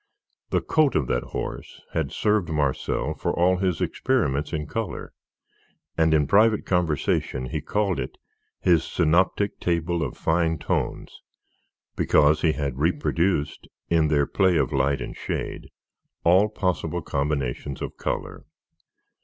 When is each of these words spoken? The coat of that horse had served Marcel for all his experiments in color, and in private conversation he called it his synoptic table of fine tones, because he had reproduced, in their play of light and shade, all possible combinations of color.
The 0.49 0.61
coat 0.61 0.95
of 0.95 1.05
that 1.09 1.21
horse 1.25 1.79
had 1.93 2.11
served 2.11 2.49
Marcel 2.49 3.13
for 3.13 3.31
all 3.31 3.57
his 3.57 3.81
experiments 3.81 4.51
in 4.51 4.65
color, 4.65 5.13
and 5.95 6.11
in 6.11 6.25
private 6.25 6.65
conversation 6.65 7.45
he 7.45 7.61
called 7.61 7.99
it 7.99 8.17
his 8.59 8.83
synoptic 8.83 9.59
table 9.59 10.01
of 10.01 10.17
fine 10.17 10.57
tones, 10.57 11.21
because 11.95 12.41
he 12.41 12.53
had 12.53 12.79
reproduced, 12.79 13.67
in 13.89 14.07
their 14.07 14.25
play 14.25 14.57
of 14.57 14.73
light 14.73 15.01
and 15.01 15.15
shade, 15.15 15.69
all 16.23 16.49
possible 16.49 17.03
combinations 17.03 17.79
of 17.79 17.95
color. 17.97 18.47